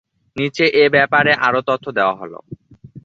[0.35, 2.35] নিচে এই ব্যাপারে আরও তথ্য দেয়া হলঃ